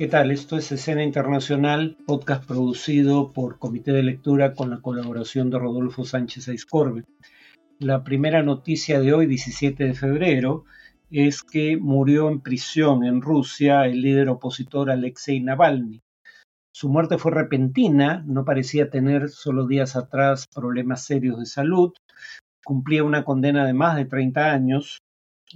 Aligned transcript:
¿Qué 0.00 0.08
tal? 0.08 0.30
Esto 0.30 0.56
es 0.56 0.72
Escena 0.72 1.04
Internacional, 1.04 1.98
podcast 2.06 2.46
producido 2.46 3.32
por 3.34 3.58
Comité 3.58 3.92
de 3.92 4.02
Lectura 4.02 4.54
con 4.54 4.70
la 4.70 4.80
colaboración 4.80 5.50
de 5.50 5.58
Rodolfo 5.58 6.06
Sánchez 6.06 6.48
Aiscorbe. 6.48 7.04
La 7.78 8.02
primera 8.02 8.42
noticia 8.42 8.98
de 8.98 9.12
hoy, 9.12 9.26
17 9.26 9.84
de 9.84 9.92
febrero, 9.92 10.64
es 11.10 11.42
que 11.42 11.76
murió 11.76 12.30
en 12.30 12.40
prisión 12.40 13.04
en 13.04 13.20
Rusia 13.20 13.84
el 13.84 14.00
líder 14.00 14.30
opositor 14.30 14.90
Alexei 14.90 15.38
Navalny. 15.40 16.00
Su 16.72 16.88
muerte 16.88 17.18
fue 17.18 17.32
repentina, 17.32 18.24
no 18.26 18.46
parecía 18.46 18.88
tener 18.88 19.28
solo 19.28 19.66
días 19.66 19.96
atrás 19.96 20.46
problemas 20.46 21.04
serios 21.04 21.38
de 21.38 21.44
salud, 21.44 21.92
cumplía 22.64 23.04
una 23.04 23.22
condena 23.22 23.66
de 23.66 23.74
más 23.74 23.96
de 23.96 24.06
30 24.06 24.50
años 24.50 25.02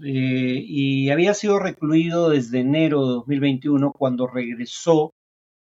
eh, 0.03 0.65
y 0.67 1.11
había 1.11 1.35
sido 1.35 1.59
recluido 1.61 2.31
desde 2.31 2.61
enero 2.61 3.07
de 3.07 3.13
2021 3.15 3.93
cuando 3.93 4.27
regresó 4.27 5.13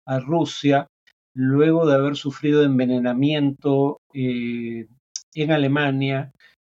a 0.06 0.20
Rusia 0.20 0.86
luego 1.34 1.86
de 1.86 1.94
haber 1.94 2.16
sufrido 2.16 2.64
envenenamiento 2.64 4.00
eh, 4.14 4.86
en 5.34 5.50
Alemania 5.50 6.32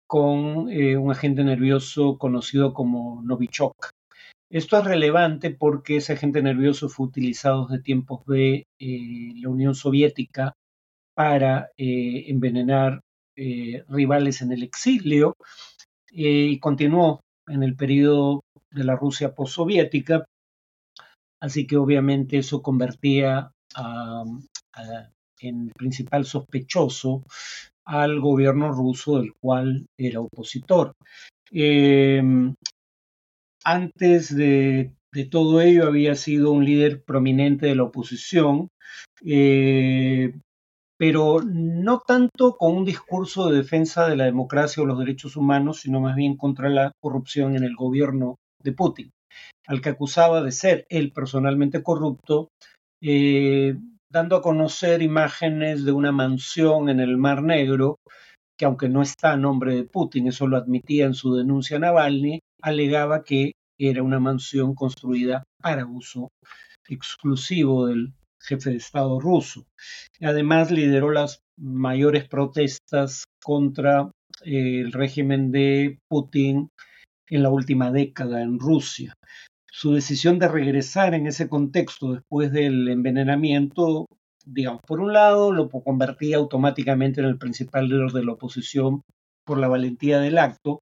con 0.07 0.69
eh, 0.69 0.97
un 0.97 1.11
agente 1.11 1.43
nervioso 1.43 2.17
conocido 2.17 2.73
como 2.73 3.21
Novichok. 3.23 3.89
Esto 4.49 4.77
es 4.77 4.85
relevante 4.85 5.49
porque 5.49 5.97
ese 5.97 6.13
agente 6.13 6.41
nervioso 6.41 6.89
fue 6.89 7.07
utilizado 7.07 7.67
desde 7.67 7.83
tiempos 7.83 8.25
de 8.27 8.67
la 8.79 9.49
Unión 9.49 9.75
Soviética 9.75 10.53
para 11.15 11.69
envenenar 11.77 13.01
rivales 13.35 14.41
en 14.41 14.51
el 14.51 14.63
exilio 14.63 15.35
y 16.11 16.59
continuó 16.59 17.21
en 17.47 17.63
el 17.63 17.75
periodo 17.75 18.43
de 18.71 18.83
la 18.83 18.95
Rusia 18.95 19.33
postsoviética, 19.33 20.25
así 21.41 21.67
que 21.67 21.77
obviamente 21.77 22.37
eso 22.37 22.61
convertía 22.61 23.51
en 25.39 25.69
principal 25.69 26.25
sospechoso 26.25 27.23
al 27.85 28.19
gobierno 28.19 28.71
ruso 28.71 29.19
del 29.19 29.33
cual 29.33 29.85
era 29.97 30.19
opositor. 30.21 30.93
Em, 31.51 32.55
antes 33.63 34.35
de, 34.35 34.91
todo 35.29 35.61
ello 35.61 35.87
había 35.87 36.15
sido 36.15 36.51
un 36.51 36.65
líder 36.65 37.03
prominente 37.03 37.67
de 37.67 37.75
la 37.75 37.83
oposición, 37.83 38.69
eh, 39.23 40.33
pero 40.97 41.41
no 41.43 42.01
tanto 42.05 42.55
con 42.57 42.75
un 42.75 42.85
discurso 42.85 43.49
de 43.49 43.57
defensa 43.57 44.07
de 44.07 44.15
la 44.15 44.25
democracia 44.25 44.81
o 44.81 44.85
los 44.85 44.99
derechos 44.99 45.35
humanos, 45.35 45.81
sino 45.81 45.99
más 45.99 46.15
bien 46.15 46.37
contra 46.37 46.69
la 46.69 46.91
corrupción 47.01 47.55
en 47.55 47.63
el 47.63 47.75
gobierno 47.75 48.35
de 48.63 48.71
Putin, 48.71 49.11
al 49.67 49.81
que 49.81 49.89
acusaba 49.89 50.41
de 50.41 50.51
ser 50.51 50.85
él 50.89 51.11
personalmente 51.11 51.83
corrupto, 51.83 52.49
eh, 53.01 53.75
dando 54.09 54.37
a 54.37 54.41
conocer 54.41 55.01
imágenes 55.01 55.83
de 55.83 55.91
una 55.91 56.11
mansión 56.11 56.89
en 56.89 57.01
el 57.01 57.17
Mar 57.17 57.43
Negro, 57.43 57.97
que 58.57 58.65
aunque 58.65 58.87
no 58.87 59.01
está 59.01 59.33
a 59.33 59.37
nombre 59.37 59.75
de 59.75 59.83
Putin, 59.83 60.27
eso 60.27 60.47
lo 60.47 60.55
admitía 60.55 61.05
en 61.05 61.13
su 61.13 61.35
denuncia 61.35 61.77
Navalny, 61.77 62.39
alegaba 62.61 63.23
que 63.23 63.51
era 63.77 64.01
una 64.01 64.21
mansión 64.21 64.73
construida 64.73 65.43
para 65.61 65.85
uso 65.85 66.29
exclusivo 66.87 67.87
del 67.87 68.13
jefe 68.45 68.71
de 68.71 68.77
Estado 68.77 69.19
ruso. 69.19 69.65
Además, 70.21 70.71
lideró 70.71 71.11
las 71.11 71.41
mayores 71.57 72.27
protestas 72.27 73.25
contra 73.43 74.11
eh, 74.43 74.81
el 74.81 74.91
régimen 74.91 75.51
de 75.51 75.99
Putin 76.09 76.69
en 77.29 77.43
la 77.43 77.49
última 77.49 77.91
década 77.91 78.41
en 78.41 78.59
Rusia. 78.59 79.13
Su 79.71 79.93
decisión 79.93 80.39
de 80.39 80.47
regresar 80.47 81.13
en 81.13 81.27
ese 81.27 81.49
contexto 81.49 82.13
después 82.13 82.51
del 82.51 82.87
envenenamiento, 82.87 84.05
digamos, 84.45 84.81
por 84.87 85.01
un 85.01 85.11
lado 85.11 85.51
lo 85.51 85.69
convertía 85.69 86.37
automáticamente 86.37 87.19
en 87.19 87.27
el 87.27 87.37
principal 87.37 87.89
líder 87.89 88.11
de 88.11 88.23
la 88.23 88.33
oposición 88.33 89.01
por 89.45 89.57
la 89.57 89.67
valentía 89.67 90.19
del 90.19 90.37
acto, 90.37 90.79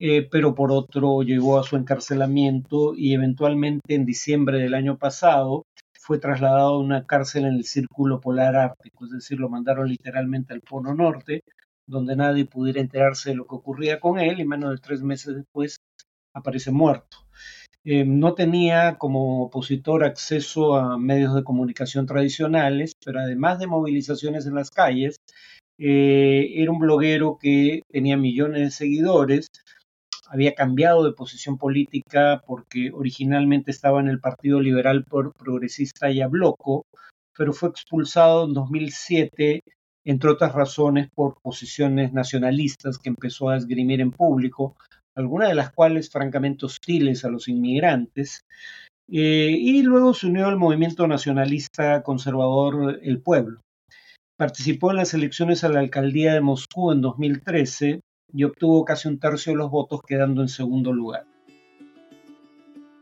eh, 0.00 0.26
pero 0.30 0.54
por 0.54 0.72
otro 0.72 1.22
llegó 1.22 1.58
a 1.58 1.64
su 1.64 1.76
encarcelamiento 1.76 2.94
y 2.96 3.12
eventualmente 3.12 3.94
en 3.94 4.06
diciembre 4.06 4.58
del 4.58 4.74
año 4.74 4.96
pasado 4.96 5.64
fue 6.00 6.18
trasladado 6.18 6.74
a 6.74 6.78
una 6.78 7.06
cárcel 7.06 7.44
en 7.44 7.54
el 7.54 7.64
Círculo 7.64 8.20
Polar 8.20 8.56
Ártico, 8.56 9.04
es 9.04 9.10
decir, 9.10 9.38
lo 9.38 9.50
mandaron 9.50 9.88
literalmente 9.88 10.54
al 10.54 10.62
Polo 10.62 10.94
Norte, 10.94 11.42
donde 11.86 12.16
nadie 12.16 12.46
pudiera 12.46 12.80
enterarse 12.80 13.30
de 13.30 13.36
lo 13.36 13.46
que 13.46 13.56
ocurría 13.56 14.00
con 14.00 14.18
él 14.18 14.40
y 14.40 14.46
menos 14.46 14.70
de 14.70 14.78
tres 14.78 15.02
meses 15.02 15.36
después 15.36 15.76
aparece 16.34 16.70
muerto. 16.70 17.18
Eh, 17.84 18.04
no 18.04 18.34
tenía 18.34 18.96
como 18.98 19.44
opositor 19.44 20.04
acceso 20.04 20.76
a 20.76 20.98
medios 20.98 21.34
de 21.34 21.44
comunicación 21.44 22.06
tradicionales, 22.06 22.92
pero 23.04 23.20
además 23.20 23.58
de 23.58 23.66
movilizaciones 23.66 24.46
en 24.46 24.54
las 24.54 24.70
calles, 24.70 25.16
eh, 25.78 26.52
era 26.56 26.70
un 26.72 26.78
bloguero 26.78 27.38
que 27.40 27.82
tenía 27.90 28.16
millones 28.16 28.60
de 28.62 28.70
seguidores, 28.70 29.48
había 30.30 30.54
cambiado 30.54 31.04
de 31.04 31.12
posición 31.12 31.58
política 31.58 32.42
porque 32.46 32.92
originalmente 32.94 33.72
estaba 33.72 34.00
en 34.00 34.08
el 34.08 34.20
Partido 34.20 34.60
Liberal 34.60 35.04
Progresista 35.04 36.08
Yabloco, 36.08 36.86
pero 37.36 37.52
fue 37.52 37.70
expulsado 37.70 38.44
en 38.44 38.54
2007, 38.54 39.62
entre 40.04 40.30
otras 40.30 40.54
razones, 40.54 41.08
por 41.12 41.34
posiciones 41.42 42.12
nacionalistas 42.12 42.98
que 42.98 43.08
empezó 43.08 43.48
a 43.48 43.56
esgrimir 43.56 44.00
en 44.00 44.12
público, 44.12 44.76
algunas 45.16 45.48
de 45.48 45.56
las 45.56 45.72
cuales 45.72 46.10
francamente 46.10 46.64
hostiles 46.64 47.24
a 47.24 47.28
los 47.28 47.48
inmigrantes, 47.48 48.42
eh, 49.10 49.56
y 49.58 49.82
luego 49.82 50.14
se 50.14 50.28
unió 50.28 50.46
al 50.46 50.56
movimiento 50.56 51.08
nacionalista 51.08 52.04
conservador 52.04 53.00
El 53.02 53.20
Pueblo. 53.20 53.62
Participó 54.36 54.92
en 54.92 54.98
las 54.98 55.12
elecciones 55.12 55.64
a 55.64 55.68
la 55.68 55.80
alcaldía 55.80 56.34
de 56.34 56.40
Moscú 56.40 56.92
en 56.92 57.00
2013 57.00 58.00
y 58.32 58.44
obtuvo 58.44 58.84
casi 58.84 59.08
un 59.08 59.18
tercio 59.18 59.52
de 59.52 59.58
los 59.58 59.70
votos, 59.70 60.00
quedando 60.06 60.42
en 60.42 60.48
segundo 60.48 60.92
lugar. 60.92 61.26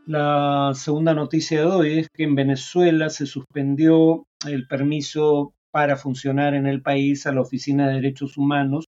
La 0.05 0.71
segunda 0.73 1.13
noticia 1.13 1.59
de 1.59 1.65
hoy 1.67 1.99
es 1.99 2.07
que 2.11 2.23
en 2.23 2.33
Venezuela 2.33 3.09
se 3.09 3.27
suspendió 3.27 4.25
el 4.47 4.67
permiso 4.67 5.53
para 5.71 5.97
funcionar 5.97 6.55
en 6.55 6.65
el 6.65 6.81
país 6.81 7.27
a 7.27 7.31
la 7.31 7.41
Oficina 7.41 7.87
de 7.87 7.95
Derechos 7.95 8.37
Humanos 8.37 8.85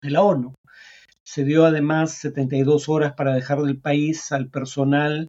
de 0.00 0.10
la 0.10 0.22
ONU. 0.22 0.54
Se 1.24 1.44
dio 1.44 1.64
además 1.66 2.12
72 2.12 2.88
horas 2.88 3.14
para 3.14 3.34
dejar 3.34 3.62
del 3.62 3.80
país 3.80 4.30
al 4.32 4.48
personal 4.48 5.28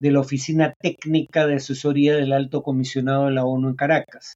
de 0.00 0.10
la 0.10 0.20
Oficina 0.20 0.74
Técnica 0.78 1.46
de 1.46 1.54
Asesoría 1.54 2.14
del 2.16 2.32
Alto 2.32 2.62
Comisionado 2.62 3.26
de 3.26 3.32
la 3.32 3.44
ONU 3.44 3.70
en 3.70 3.76
Caracas. 3.76 4.34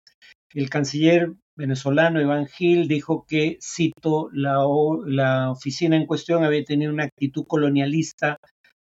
El 0.54 0.70
canciller 0.70 1.32
venezolano 1.56 2.20
Iván 2.20 2.46
Gil 2.46 2.86
dijo 2.86 3.24
que, 3.26 3.58
cito, 3.60 4.28
la, 4.32 4.58
la 5.06 5.50
oficina 5.50 5.96
en 5.96 6.06
cuestión 6.06 6.44
había 6.44 6.64
tenido 6.64 6.92
una 6.92 7.04
actitud 7.04 7.44
colonialista, 7.46 8.38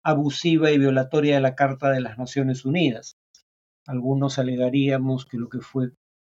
abusiva 0.04 0.72
y 0.72 0.78
violatoria 0.78 1.36
de 1.36 1.42
la 1.42 1.56
Carta 1.56 1.90
de 1.92 2.02
las 2.02 2.18
Naciones 2.18 2.66
Unidas. 2.66 3.16
Algunos 3.86 4.40
alegaríamos 4.40 5.26
que 5.26 5.38
lo 5.38 5.50
que 5.50 5.60
fue, 5.60 5.92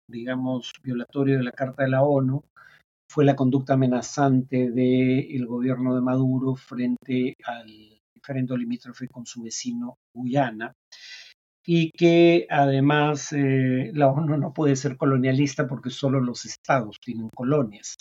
digamos, 0.08 0.72
violatorio 0.82 1.38
de 1.38 1.44
la 1.44 1.52
Carta 1.52 1.82
de 1.82 1.90
la 1.90 2.02
ONU 2.02 2.44
fue 3.10 3.24
la 3.24 3.34
conducta 3.34 3.74
amenazante 3.74 4.70
del 4.70 5.46
gobierno 5.46 5.96
de 5.96 6.00
Maduro 6.00 6.54
frente 6.54 7.36
al 7.44 7.66
diferendo 8.14 8.56
limítrofe 8.56 9.08
con 9.08 9.26
su 9.26 9.42
vecino 9.42 9.96
Guyana 10.14 10.72
y 11.64 11.90
que 11.90 12.46
además 12.48 13.32
eh, 13.32 13.90
la 13.94 14.08
ONU 14.08 14.36
no 14.38 14.52
puede 14.52 14.76
ser 14.76 14.96
colonialista 14.96 15.66
porque 15.66 15.90
solo 15.90 16.20
los 16.20 16.44
estados 16.44 16.98
tienen 17.04 17.28
colonias, 17.34 17.96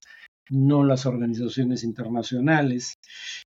no 0.50 0.84
las 0.84 1.06
organizaciones 1.06 1.84
internacionales. 1.84 2.96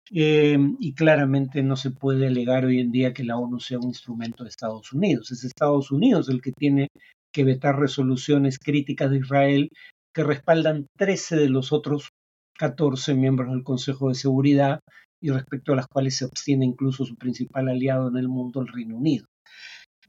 Eh, 0.09 0.57
y 0.79 0.93
claramente 0.93 1.61
no 1.63 1.75
se 1.75 1.91
puede 1.91 2.27
alegar 2.27 2.63
hoy 2.65 2.79
en 2.79 2.91
día 2.91 3.13
que 3.13 3.25
la 3.25 3.37
ONU 3.37 3.59
sea 3.59 3.77
un 3.77 3.89
instrumento 3.89 4.43
de 4.43 4.49
Estados 4.49 4.93
Unidos. 4.93 5.31
Es 5.31 5.43
Estados 5.43 5.91
Unidos 5.91 6.29
el 6.29 6.41
que 6.41 6.53
tiene 6.53 6.87
que 7.33 7.43
vetar 7.43 7.77
resoluciones 7.77 8.57
críticas 8.57 9.11
de 9.11 9.17
Israel 9.17 9.69
que 10.13 10.23
respaldan 10.23 10.87
13 10.97 11.35
de 11.35 11.49
los 11.49 11.73
otros 11.73 12.09
14 12.57 13.13
miembros 13.13 13.51
del 13.51 13.63
Consejo 13.63 14.09
de 14.09 14.15
Seguridad 14.15 14.79
y 15.21 15.29
respecto 15.29 15.73
a 15.73 15.75
las 15.75 15.87
cuales 15.87 16.17
se 16.17 16.25
abstiene 16.25 16.65
incluso 16.65 17.05
su 17.05 17.15
principal 17.15 17.69
aliado 17.69 18.07
en 18.07 18.17
el 18.17 18.27
mundo, 18.27 18.61
el 18.61 18.67
Reino 18.67 18.97
Unido. 18.97 19.25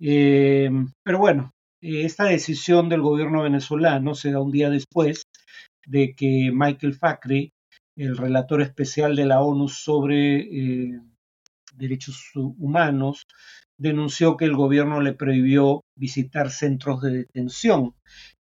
Eh, 0.00 0.70
pero 1.02 1.18
bueno, 1.18 1.52
eh, 1.80 2.02
esta 2.04 2.24
decisión 2.24 2.88
del 2.88 3.02
gobierno 3.02 3.42
venezolano 3.42 4.14
se 4.14 4.30
da 4.30 4.40
un 4.40 4.52
día 4.52 4.70
después 4.70 5.24
de 5.86 6.14
que 6.14 6.50
Michael 6.52 6.94
Facri, 6.94 7.50
el 7.96 8.16
relator 8.16 8.62
especial 8.62 9.16
de 9.16 9.26
la 9.26 9.40
ONU 9.40 9.68
sobre 9.68 10.38
eh, 10.40 11.00
derechos 11.74 12.30
humanos, 12.34 13.24
denunció 13.78 14.36
que 14.36 14.44
el 14.44 14.56
gobierno 14.56 15.00
le 15.00 15.14
prohibió 15.14 15.82
visitar 15.96 16.50
centros 16.50 17.00
de 17.02 17.10
detención. 17.12 17.94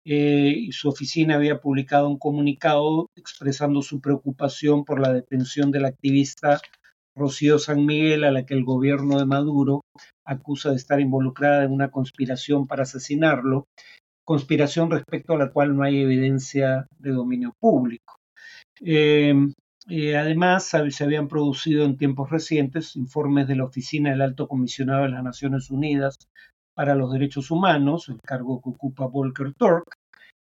y 0.05 0.70
su 0.73 0.88
oficina 0.88 1.35
había 1.35 1.61
publicado 1.61 2.09
un 2.09 2.19
comunicado 2.19 3.09
expresando 3.17 3.82
su 3.82 4.00
preocupación 4.00 4.85
por 4.85 5.00
la 5.00 5.12
detención 5.12 5.70
del 5.73 5.85
activista 5.85 6.61
Rocío 7.17 7.59
San 7.59 7.87
Miguel, 7.87 8.25
a 8.25 8.31
la 8.31 8.47
que 8.47 8.55
el 8.55 8.64
gobierno 8.64 9.19
de 9.19 9.26
Maduro 9.26 9.82
acusa 10.26 10.70
de 10.70 10.76
estar 10.76 11.00
involucrada 11.00 11.64
en 11.64 11.73
una 11.73 11.90
conspiración 11.90 12.67
para 12.67 12.82
asesinarlo, 12.82 13.67
conspiración 14.25 14.90
respecto 14.90 15.34
a 15.34 15.38
la 15.38 15.50
cual 15.50 15.76
no 15.76 15.84
hay 15.84 16.00
evidencia 16.00 16.87
de 16.99 17.12
dominio 17.12 17.55
público. 17.61 18.17
Em, 18.81 19.55
además, 20.17 20.64
se 20.64 21.05
habían 21.05 21.28
producido 21.28 21.84
en 21.84 21.96
tiempos 21.96 22.31
recientes 22.31 22.96
informes 22.96 23.46
de 23.46 23.56
la 23.56 23.64
Oficina 23.64 24.11
del 24.11 24.23
Alto 24.23 24.49
Comisionado 24.49 25.05
de 25.05 25.11
las 25.11 25.23
Naciones 25.23 25.70
Unidas 25.70 26.17
para 26.75 26.94
los 26.94 27.12
Derechos 27.12 27.50
Humanos, 27.50 28.08
el 28.08 28.20
cargo 28.20 28.61
que 28.61 28.70
ocupa 28.70 29.06
Volker 29.06 29.55
Turk, 29.55 29.84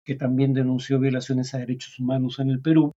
que 0.04 0.14
también 0.16 0.54
denunció 0.54 0.98
violaciones 0.98 1.54
a 1.54 1.58
derechos 1.58 1.98
humanos 1.98 2.38
en 2.38 2.50
el 2.50 2.60
Perú, 2.60 2.92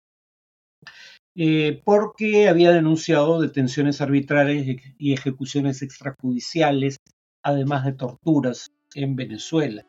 eh, 1.39 1.83
porque 1.85 2.49
había 2.49 2.71
denunciado 2.71 3.39
detenciones 3.39 4.01
arbitrarias 4.01 4.65
y 4.97 5.13
ejecuciones 5.13 5.83
extrajudiciales, 5.83 6.97
además 7.43 7.85
de 7.85 7.93
torturas 7.93 8.71
en 8.95 9.15
Venezuela. 9.15 9.85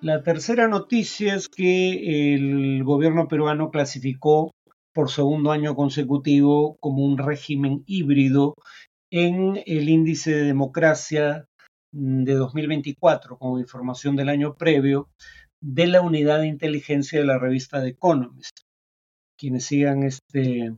La 0.00 0.22
tercera 0.22 0.68
noticia 0.68 1.34
es 1.34 1.50
que 1.50 2.34
el 2.34 2.82
gobierno 2.82 3.28
peruano 3.28 3.70
clasificó 3.70 4.52
por 4.94 5.10
segundo 5.10 5.52
año 5.52 5.76
consecutivo 5.76 6.78
como 6.80 7.04
un 7.04 7.18
régimen 7.18 7.84
híbrido 7.86 8.54
en 9.10 9.62
el 9.66 9.90
índice 9.90 10.34
de 10.34 10.44
democracia 10.44 11.44
de 11.92 12.34
2024, 12.34 13.36
como 13.36 13.58
información 13.58 14.16
del 14.16 14.30
año 14.30 14.54
previo, 14.54 15.10
de 15.60 15.88
la 15.88 16.00
unidad 16.00 16.40
de 16.40 16.46
inteligencia 16.46 17.18
de 17.18 17.26
la 17.26 17.38
revista 17.38 17.82
The 17.82 17.88
Economist. 17.88 18.60
Quienes 19.40 19.64
sigan 19.64 20.02
este 20.02 20.74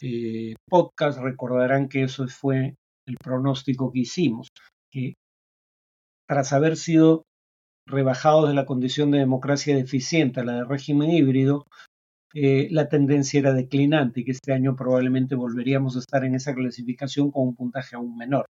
eh, 0.00 0.54
podcast 0.70 1.18
recordarán 1.18 1.88
que 1.88 2.04
eso 2.04 2.28
fue 2.28 2.76
el 3.08 3.16
pronóstico 3.16 3.90
que 3.90 4.00
hicimos, 4.00 4.50
que 4.92 5.14
tras 6.28 6.52
haber 6.52 6.76
sido 6.76 7.24
rebajados 7.88 8.48
de 8.48 8.54
la 8.54 8.66
condición 8.66 9.10
de 9.10 9.18
democracia 9.18 9.74
deficiente 9.74 10.38
a 10.38 10.44
la 10.44 10.52
de 10.58 10.64
régimen 10.64 11.10
híbrido, 11.10 11.66
eh, 12.34 12.68
la 12.70 12.88
tendencia 12.88 13.40
era 13.40 13.52
declinante 13.52 14.20
y 14.20 14.24
que 14.24 14.30
este 14.32 14.52
año 14.52 14.76
probablemente 14.76 15.34
volveríamos 15.34 15.96
a 15.96 15.98
estar 15.98 16.24
en 16.24 16.36
esa 16.36 16.54
clasificación 16.54 17.32
con 17.32 17.48
un 17.48 17.56
puntaje 17.56 17.96
aún 17.96 18.16
menor. 18.16 18.46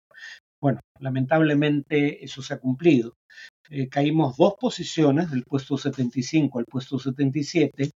Bueno, 0.59 0.81
lamentablemente 0.99 2.25
eso 2.25 2.41
se 2.41 2.53
ha 2.53 2.59
cumplido. 2.59 3.13
Eh, 3.69 3.87
caímos 3.87 4.35
dos 4.35 4.55
posiciones, 4.59 5.31
del 5.31 5.43
puesto 5.43 5.77
75 5.77 6.59
al 6.59 6.65
puesto 6.65 6.99
77, 6.99 7.91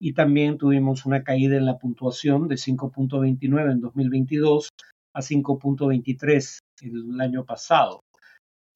y 0.00 0.12
también 0.14 0.58
tuvimos 0.58 1.06
una 1.06 1.22
caída 1.24 1.56
en 1.56 1.66
la 1.66 1.78
puntuación 1.78 2.48
de 2.48 2.56
5.29 2.56 3.72
en 3.72 3.80
2022 3.80 4.68
a 5.14 5.20
5.23 5.20 6.58
el 6.82 7.20
año 7.20 7.44
pasado 7.44 8.00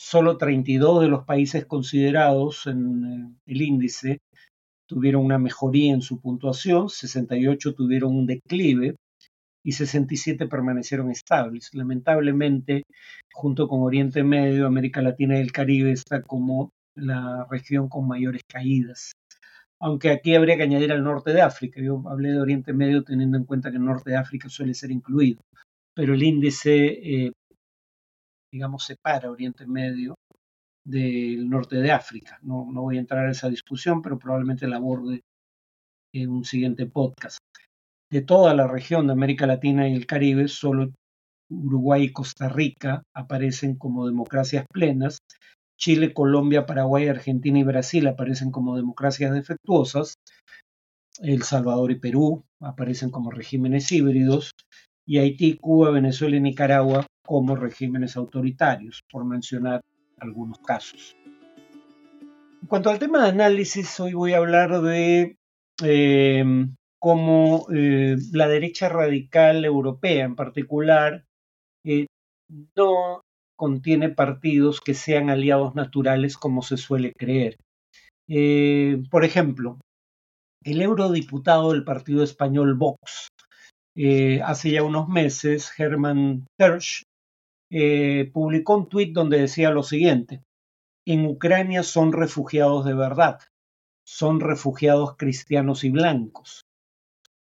solo 0.02 0.36
32 0.36 1.02
de 1.02 1.08
los 1.08 1.24
países 1.24 1.64
considerados 1.64 2.66
en 2.66 3.04
eh, 3.04 3.34
el 3.46 3.62
índice 3.62 4.19
tuvieron 4.88 5.24
una 5.24 5.38
mejoría 5.38 5.94
en 5.94 6.02
su 6.02 6.20
puntuación, 6.20 6.88
68 6.88 7.74
tuvieron 7.74 8.14
un 8.14 8.26
declive 8.26 8.96
y 9.64 9.72
67 9.72 10.48
permanecieron 10.48 11.10
estables. 11.10 11.70
Lamentablemente, 11.72 12.82
junto 13.32 13.69
con 13.69 13.82
Oriente 13.82 14.24
Medio, 14.24 14.66
América 14.66 15.00
Latina 15.00 15.38
y 15.38 15.40
el 15.40 15.52
Caribe 15.52 15.92
está 15.92 16.20
como 16.20 16.70
la 16.96 17.46
región 17.48 17.88
con 17.88 18.08
mayores 18.08 18.42
caídas. 18.46 19.12
Aunque 19.82 20.11
aquí 20.11 20.34
habría 20.34 20.56
que 20.56 20.62
añadir 20.62 20.93
al 20.93 21.02
norte 21.02 21.32
de 21.32 21.43
África. 21.43 21.81
Yo 21.82 22.02
hablé 22.08 22.31
de 22.31 22.40
Oriente 22.40 22.73
Medio 22.73 23.02
teniendo 23.02 23.37
en 23.37 23.44
cuenta 23.44 23.70
que 23.70 23.76
el 23.76 23.84
norte 23.84 24.11
de 24.11 24.17
África 24.17 24.49
suele 24.49 24.75
ser 24.75 24.90
incluido. 24.90 25.43
Pero 25.94 26.14
el 26.14 26.23
índice 26.23 26.87
eh, 27.02 27.32
digamos, 28.52 28.84
separa 28.84 29.31
Oriente 29.31 29.67
Medio 29.67 30.14
del 30.84 31.49
norte 31.49 31.76
de 31.76 31.90
África. 31.90 32.38
No, 32.43 32.69
no 32.70 32.82
voy 32.82 32.99
a 32.99 33.00
entrar 33.00 33.25
en 33.25 33.31
esa 33.31 33.49
discusión, 33.49 34.02
pero 34.02 34.19
probablemente 34.19 34.69
la 34.69 34.76
aborde 34.76 35.23
en 36.14 36.31
un 36.31 36.44
siguiente 36.44 36.87
podcast. 36.87 37.38
De 38.11 38.20
toda 38.20 38.52
la 38.55 38.69
región 38.69 39.06
de 39.06 39.14
América 39.14 39.46
Latina 39.46 39.88
y 39.88 39.94
el 39.94 40.06
Caribe, 40.06 40.49
solo 40.49 40.90
Uruguay 41.50 42.05
y 42.05 42.12
Costa 42.12 42.49
Rica 42.49 43.02
aparecen 43.14 43.76
como 43.76 44.06
democracias 44.06 44.67
plenas. 44.70 45.19
Chile, 45.82 46.14
Colombia, 46.14 46.64
Paraguay, 46.64 47.08
Argentina 47.08 47.58
y 47.58 47.64
Brasil 47.64 48.06
aparecen 48.06 48.52
como 48.52 48.76
democracias 48.76 49.32
defectuosas. 49.32 50.14
El 51.20 51.43
Salvador 51.43 51.90
y 51.90 51.99
Perú 51.99 52.44
aparecen 52.61 53.11
como 53.11 53.32
regímenes 53.32 53.90
híbridos. 53.90 54.52
Y 55.05 55.19
Haití, 55.19 55.56
Cuba, 55.56 55.90
Venezuela 55.90 56.37
y 56.37 56.40
Nicaragua 56.40 57.05
como 57.26 57.56
regímenes 57.56 58.17
autoritarios, 58.17 59.02
por 59.11 59.25
mencionar 59.25 59.81
algunos 60.20 60.61
casos. 60.61 61.17
En 62.62 62.69
cuanto 62.69 62.88
al 62.88 63.00
tema 63.00 63.25
de 63.25 63.31
análisis, 63.31 63.99
hoy 63.99 64.12
voy 64.12 64.34
a 64.34 64.38
hablar 64.38 64.82
de 64.82 65.37
eh, 65.82 66.44
cómo 67.00 67.67
eh, 67.75 68.17
la 68.31 68.46
derecha 68.46 68.88
radical 68.88 69.64
europea 69.64 70.26
en 70.26 70.37
particular 70.37 71.25
eh, 71.84 72.06
no 72.76 73.21
contiene 73.62 74.08
partidos 74.08 74.80
que 74.80 74.92
sean 74.92 75.30
aliados 75.30 75.76
naturales 75.76 76.36
como 76.36 76.62
se 76.62 76.76
suele 76.76 77.12
creer. 77.16 77.58
por 79.08 79.24
ejemplo, 79.24 79.78
el 80.64 80.82
eurodiputado 80.82 81.70
del 81.70 81.84
partido 81.84 82.24
español 82.24 82.74
Vox, 82.74 83.28
hace 84.44 84.72
ya 84.72 84.82
unos 84.82 85.08
meses, 85.08 85.72
Hermann 85.78 86.44
Tersch, 86.58 87.04
eh, 87.70 88.28
publicó 88.32 88.78
un 88.78 88.88
tuit 88.88 89.12
donde 89.12 89.38
decía 89.38 89.70
lo 89.70 89.84
siguiente, 89.84 90.42
en 91.06 91.24
Ucrania 91.24 91.84
son 91.84 92.12
refugiados 92.12 92.84
de 92.84 92.94
verdad, 92.94 93.38
son 94.04 94.40
refugiados 94.40 95.16
cristianos 95.16 95.84
y 95.84 95.90
blancos, 95.90 96.62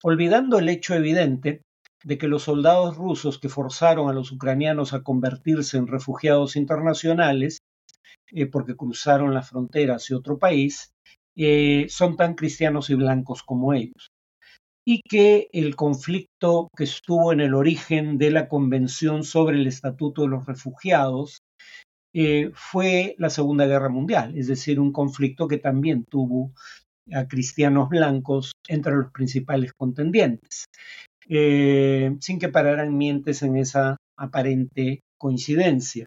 olvidando 0.05 0.61
el 0.61 0.69
hecho 0.69 0.95
evidente 0.95 1.64
de 2.05 2.19
que 2.19 2.29
los 2.29 2.45
soldados 2.45 2.97
rusos 2.97 3.39
que 3.39 3.49
forzaron 3.49 4.09
a 4.09 4.13
los 4.13 4.31
ucranianos 4.31 4.93
a 4.93 5.03
convertirse 5.03 5.79
en 5.79 5.87
refugiados 5.87 6.57
internacionales, 6.57 7.59
eh, 8.31 8.47
porque 8.47 8.77
cruzaron 8.77 9.35
la 9.35 9.43
frontera 9.43 9.97
hacia 9.97 10.17
otro 10.17 10.39
país, 10.39 10.93
eh, 11.37 11.87
son 11.89 12.17
tan 12.17 12.35
cristianos 12.35 12.91
y 12.91 12.95
blancos 12.95 13.43
como 13.43 13.73
ellos. 13.73 14.11
Y 14.87 15.01
que 15.01 15.49
el 15.53 15.77
conflicto 15.77 16.69
que 16.77 16.85
estuvo 16.85 17.33
en 17.33 17.41
el 17.41 17.55
origen 17.55 18.19
de 18.19 18.31
la 18.31 18.49
Convención 18.49 19.25
sobre 19.25 19.57
el 19.57 19.67
Estatuto 19.67 20.23
de 20.23 20.29
los 20.29 20.45
Refugiados 20.45 21.39
eh, 22.13 22.51
fue 22.55 23.17
la 23.19 23.31
Segunda 23.31 23.67
Guerra 23.67 23.89
Mundial, 23.89 24.37
es 24.37 24.47
decir, 24.47 24.79
un 24.79 24.93
conflicto 24.93 25.49
que 25.49 25.59
también 25.59 26.05
tuvo 26.05 26.53
a 27.13 27.27
cristianos 27.27 27.89
blancos 27.89 28.53
entre 28.69 28.95
los 28.95 29.11
principales 29.11 29.73
contendientes, 29.73 30.67
eh, 31.29 32.17
sin 32.21 32.39
que 32.39 32.49
pararan 32.49 32.97
mientes 32.97 33.43
en 33.43 33.57
esa 33.57 33.97
aparente 34.17 35.01
coincidencia. 35.19 36.07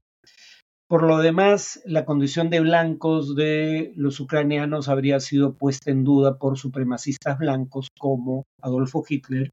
Por 0.87 1.03
lo 1.03 1.17
demás, 1.17 1.81
la 1.85 2.05
condición 2.05 2.49
de 2.49 2.61
blancos 2.61 3.35
de 3.35 3.91
los 3.97 4.21
ucranianos 4.21 4.87
habría 4.87 5.19
sido 5.19 5.53
puesta 5.53 5.91
en 5.91 6.05
duda 6.05 6.37
por 6.37 6.57
supremacistas 6.57 7.37
blancos 7.37 7.89
como 7.99 8.45
Adolfo 8.61 9.03
Hitler, 9.07 9.51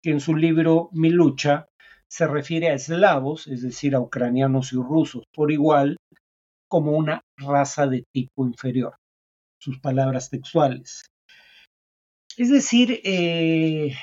que 0.00 0.10
en 0.10 0.20
su 0.20 0.36
libro 0.36 0.90
Mi 0.92 1.10
lucha 1.10 1.66
se 2.08 2.28
refiere 2.28 2.68
a 2.68 2.74
eslavos, 2.74 3.48
es 3.48 3.62
decir, 3.62 3.96
a 3.96 4.00
ucranianos 4.00 4.72
y 4.72 4.76
rusos 4.76 5.24
por 5.34 5.50
igual, 5.50 5.96
como 6.68 6.92
una 6.92 7.20
raza 7.36 7.88
de 7.88 8.04
tipo 8.12 8.46
inferior. 8.46 8.94
Sus 9.60 9.80
palabras 9.80 10.30
textuales. 10.30 11.06
Es 12.36 12.50
decir, 12.50 13.00
eh, 13.02 13.94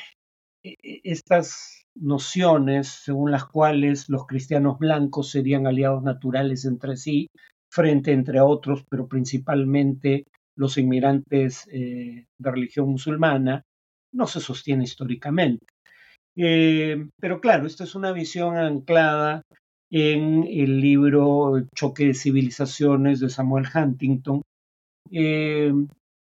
estas 0.64 1.86
nociones 1.96 2.88
según 2.88 3.32
las 3.32 3.46
cuales 3.46 4.10
los 4.10 4.26
cristianos 4.26 4.80
blancos 4.80 5.32
serían 5.32 5.68
aliados 5.68 6.04
naturales 6.04 6.66
entre 6.66 6.98
sí, 6.98 7.28
frente 7.72 8.12
entre 8.12 8.42
otros, 8.42 8.86
pero 8.90 9.08
principalmente 9.08 10.26
los 10.56 10.78
inmigrantes 10.78 11.68
eh, 11.72 12.26
de 12.38 12.52
religión 12.52 12.90
musulmana, 12.90 13.64
no 14.14 14.28
se 14.28 14.40
sostiene 14.40 14.84
históricamente. 14.84 15.66
Eh, 16.36 17.08
pero 17.20 17.42
claro, 17.42 17.66
esta 17.66 17.84
es 17.84 17.96
una 17.96 18.12
visión 18.12 18.58
anclada 18.58 19.42
en 19.90 20.46
el 20.48 20.80
libro 20.80 21.66
Choque 21.76 22.08
de 22.08 22.14
Civilizaciones 22.14 23.20
de 23.20 23.30
Samuel 23.30 23.66
Huntington, 23.74 24.42
eh, 25.12 25.74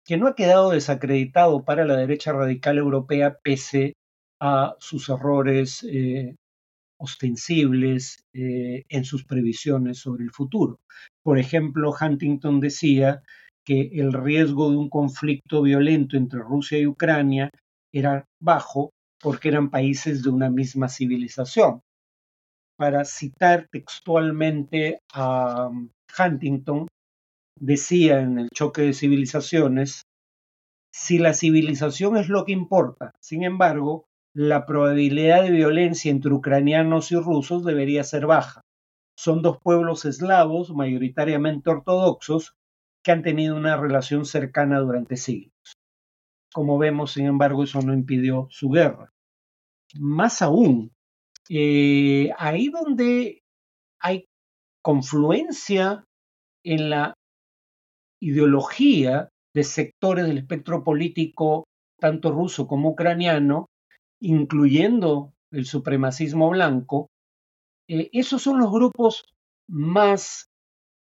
que 0.07 0.17
no 0.17 0.27
ha 0.27 0.35
quedado 0.35 0.71
desacreditado 0.71 1.65
para 1.65 1.85
la 1.85 1.97
derecha 1.97 2.33
radical 2.33 2.79
europea 2.79 3.39
pese 3.43 3.95
a 4.41 4.77
sus 4.79 5.09
errores 5.09 5.85
eh, 5.85 6.37
ostensibles 6.99 8.25
eh, 8.33 8.85
en 8.89 9.05
sus 9.05 9.25
previsiones 9.25 9.99
sobre 9.99 10.25
el 10.25 10.31
futuro. 10.31 10.81
Por 11.23 11.39
ejemplo, 11.39 11.95
Huntington 11.99 12.61
decía 12.61 13.23
que 13.65 13.91
el 13.93 14.13
riesgo 14.13 14.71
de 14.71 14.77
un 14.77 14.89
conflicto 14.89 15.63
violento 15.63 16.17
entre 16.17 16.41
Rusia 16.41 16.79
y 16.79 16.87
Ucrania 16.87 17.51
era 17.93 18.25
bajo 18.41 18.91
porque 19.21 19.49
eran 19.49 19.71
países 19.71 20.23
de 20.23 20.31
una 20.31 20.51
misma 20.51 20.89
civilización. 20.89 21.83
para 22.79 23.05
citar 23.05 23.67
textualmente 23.73 25.01
a 25.13 25.67
um, 25.67 25.91
Huntington, 26.17 26.87
decía 27.59 28.21
en 28.21 28.39
el 28.39 28.49
choque 28.51 28.83
de 28.83 28.95
civilizaciones, 28.95 30.03
si 30.93 31.19
la 31.19 31.35
civilización 31.35 32.17
es 32.17 32.29
lo 32.29 32.45
que 32.45 32.53
importa, 32.53 33.11
sin 33.21 33.43
embargo, 33.43 34.08
la 34.35 34.67
probabilidad 34.67 35.43
de 35.43 35.51
violencia 35.51 36.11
entre 36.11 36.33
ucranianos 36.33 37.13
y 37.13 37.17
rusos 37.17 37.65
debería 37.65 38.05
ser 38.05 38.27
baja. 38.27 38.63
Son 39.17 39.43
dos 39.43 39.59
pueblos 39.63 40.05
eslavos, 40.05 40.71
mayoritariamente 40.71 41.71
ortodoxos, 41.71 42.55
que 43.03 43.13
han 43.13 43.23
tenido 43.23 43.57
una 43.57 43.77
relación 43.77 44.25
cercana 44.25 44.79
durante 44.79 45.17
siglos. 45.17 45.53
Como 46.53 46.79
vemos, 46.79 47.13
sin 47.13 47.27
embargo, 47.27 47.65
eso 47.65 47.81
no 47.83 47.95
impidió 47.95 48.47
su 48.51 48.71
guerra. 48.71 49.11
Más 49.99 50.43
aún, 50.43 50.93
eh, 51.49 52.31
ahí 52.39 52.69
donde 52.69 53.43
hay 54.01 54.27
confluencia 54.83 56.05
en 56.65 56.91
la 56.91 57.15
ideología 58.21 59.31
de 59.55 59.65
sectores 59.65 60.27
del 60.27 60.39
espectro 60.39 60.85
político, 60.85 61.65
tanto 61.99 62.31
ruso 62.31 62.67
como 62.67 62.91
ucraniano, 62.91 63.67
incluyendo 64.21 65.33
el 65.53 65.67
supremacismo 65.67 66.51
blanco, 66.51 67.09
eh, 67.89 68.11
esos 68.13 68.43
son 68.43 68.59
los 68.59 68.71
grupos 68.71 69.25
más 69.69 70.47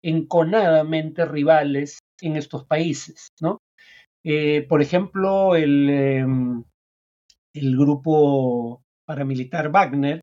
enconadamente 0.03 1.25
rivales 1.25 1.99
en 2.21 2.35
estos 2.35 2.65
países, 2.65 3.29
¿no? 3.41 3.59
Eh, 4.23 4.65
por 4.67 4.81
ejemplo, 4.81 5.55
el, 5.55 5.89
em, 5.89 6.63
el 7.53 7.77
grupo 7.77 8.81
paramilitar 9.05 9.71
Wagner 9.71 10.21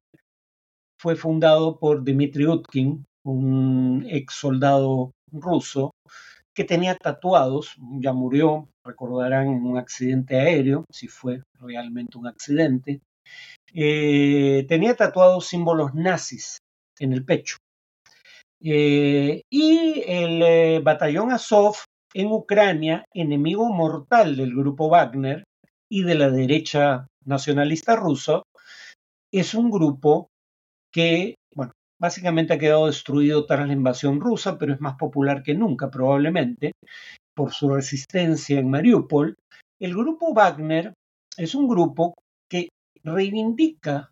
fue 1.01 1.17
fundado 1.17 1.79
por 1.79 2.05
Dmitry 2.05 2.47
Utkin, 2.47 3.05
un 3.25 4.05
ex 4.09 4.35
soldado 4.35 5.13
ruso 5.33 5.93
que 6.55 6.65
tenía 6.65 6.97
tatuados, 6.97 7.77
ya 8.01 8.13
murió, 8.13 8.69
recordarán, 8.85 9.49
en 9.49 9.65
un 9.65 9.79
accidente 9.79 10.39
aéreo, 10.39 10.85
si 10.91 11.09
fue 11.09 11.43
realmente 11.61 12.19
un 12.19 12.27
accidente, 12.27 13.01
eh, 13.75 14.65
tenía 14.69 14.95
tatuados 14.95 15.47
símbolos 15.47 15.95
nazis 15.95 16.59
en 16.99 17.13
el 17.13 17.25
pecho. 17.25 17.57
Eh, 18.61 19.43
y 19.51 20.05
el 20.07 20.43
eh, 20.43 20.81
batallón 20.83 21.33
Azov 21.33 21.77
en 22.15 22.31
Ucrania, 22.31 23.05
enemigo 23.13 23.73
mortal 23.73 24.37
del 24.37 24.55
grupo 24.55 24.89
Wagner 24.89 25.45
y 25.89 26.03
de 26.03 26.15
la 26.15 26.31
derecha 26.31 27.07
nacionalista 27.25 27.97
rusa, 27.97 28.43
es 29.33 29.55
un 29.55 29.71
grupo 29.71 30.29
que, 30.93 31.37
básicamente 32.03 32.53
ha 32.53 32.59
quedado 32.59 32.87
destruido 32.89 33.47
tras 33.47 33.65
la 33.65 33.73
invasión 33.73 34.21
rusa, 34.21 34.59
pero 34.59 34.75
es 34.75 34.81
más 34.81 34.97
popular 34.97 35.45
que 35.45 35.55
nunca 35.55 35.89
probablemente 35.89 36.73
por 37.33 37.53
su 37.53 37.73
resistencia 37.73 38.59
en 38.59 38.69
Mariupol. 38.69 39.37
El 39.81 39.95
grupo 39.95 40.35
Wagner 40.35 40.95
es 41.37 41.55
un 41.55 41.69
grupo 41.69 42.15
que 42.51 42.71
reivindica 43.05 44.11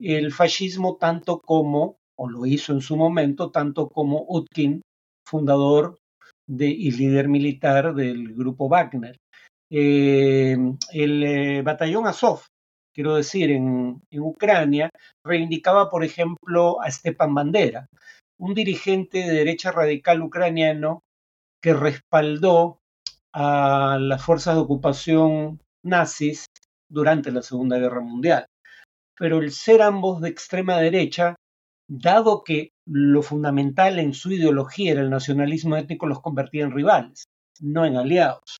el 0.00 0.32
fascismo 0.32 0.96
tanto 0.96 1.40
como, 1.40 1.96
o 2.16 2.30
lo 2.30 2.46
hizo 2.46 2.72
en 2.72 2.80
su 2.80 2.96
momento, 2.96 3.50
tanto 3.50 3.88
como 3.88 4.24
Utkin, 4.28 4.80
fundador 5.26 5.98
y 6.46 6.90
líder 6.92 7.28
militar 7.28 7.96
del 7.96 8.32
grupo 8.32 8.68
Wagner. 8.68 9.16
Eh, 9.70 10.56
el 10.92 11.22
eh, 11.24 11.62
batallón 11.62 12.06
Azov, 12.06 12.42
quiero 12.98 13.14
decir, 13.14 13.52
en, 13.52 14.02
Ucrania, 14.10 14.90
reivindicaba, 15.24 15.88
por 15.88 16.02
ejemplo, 16.02 16.82
a 16.82 16.90
Stepan 16.90 17.32
Bandera, 17.32 17.86
un 18.40 18.54
dirigente 18.54 19.18
de 19.18 19.34
derecha 19.34 19.70
radical 19.70 20.20
ucraniano 20.20 21.04
que 21.62 21.74
respaldó 21.74 22.80
a 23.32 23.98
las 24.00 24.20
fuerzas 24.20 24.56
de 24.56 24.62
ocupación 24.62 25.60
nazis 25.84 26.46
durante 26.90 27.30
la 27.30 27.42
Segunda 27.42 27.78
Guerra 27.78 28.00
Mundial. 28.00 28.46
Pero 29.16 29.38
el 29.38 29.52
ser 29.52 29.80
ambos 29.80 30.20
de 30.20 30.30
extrema 30.30 30.76
derecha, 30.78 31.36
dado 31.88 32.42
que 32.42 32.70
lo 32.84 33.22
fundamental 33.22 34.00
en 34.00 34.12
su 34.12 34.32
ideología 34.32 34.90
era 34.90 35.02
el 35.02 35.10
nacionalismo 35.10 35.76
étnico, 35.76 36.08
los 36.08 36.20
convertía 36.20 36.64
en 36.64 36.72
rivales, 36.72 37.26
no 37.60 37.86
en 37.86 37.96
aliados. 37.96 38.58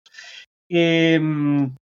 Em, 0.69 1.75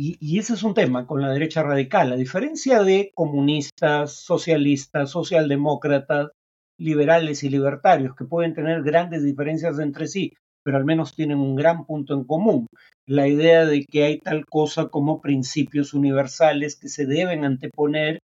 y, 0.00 0.38
ese 0.38 0.54
es 0.54 0.62
un 0.62 0.74
tema 0.74 1.06
con 1.06 1.20
la 1.20 1.32
derecha 1.32 1.64
radical. 1.64 2.12
A 2.12 2.16
diferencia 2.16 2.84
de 2.84 3.10
comunistas, 3.14 4.12
socialistas, 4.12 5.10
socialdemócratas, 5.10 6.30
liberales 6.78 7.42
y 7.42 7.50
libertarios, 7.50 8.14
que 8.14 8.24
pueden 8.24 8.54
tener 8.54 8.84
grandes 8.84 9.24
diferencias 9.24 9.80
entre 9.80 10.06
sí, 10.06 10.34
pero 10.62 10.76
al 10.76 10.84
menos 10.84 11.16
tienen 11.16 11.38
un 11.38 11.56
gran 11.56 11.84
punto 11.84 12.14
en 12.14 12.22
común, 12.22 12.68
la 13.06 13.26
idea 13.26 13.66
de 13.66 13.84
que 13.84 14.04
hay 14.04 14.18
tal 14.20 14.46
cosa 14.46 14.88
como 14.88 15.20
principios 15.20 15.94
universales 15.94 16.76
que 16.76 16.88
se 16.88 17.04
deben 17.04 17.44
anteponer 17.44 18.20